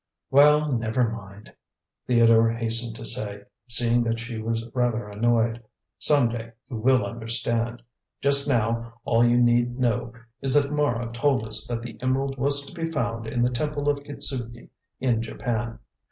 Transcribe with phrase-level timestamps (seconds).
[0.31, 1.53] "Well, never mind,"
[2.07, 5.61] Theodore hastened to say, seeing that she was rather annoyed.
[5.99, 7.83] "Some day you will understand.
[8.19, 12.65] Just now all you need know is that Mara told us that the emerald was
[12.65, 14.69] to be found in the Temple of Kitzuki
[14.99, 15.77] in Japan.